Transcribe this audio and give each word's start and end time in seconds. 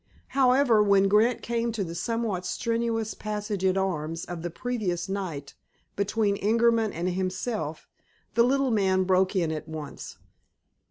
However, 0.29 0.81
when 0.81 1.07
Grant 1.07 1.43
came 1.43 1.71
to 1.73 1.83
the 1.83 1.93
somewhat 1.93 2.43
strenuous 2.43 3.13
passage 3.13 3.63
at 3.63 3.77
arms 3.77 4.25
of 4.25 4.41
the 4.41 4.49
previous 4.49 5.07
night 5.07 5.53
between 5.95 6.37
Ingerman 6.41 6.91
and 6.91 7.09
himself, 7.09 7.87
the 8.33 8.41
little 8.41 8.71
man 8.71 9.03
broke 9.03 9.35
in 9.35 9.51
at 9.51 9.67
once. 9.67 10.17